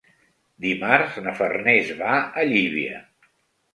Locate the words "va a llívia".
2.03-3.03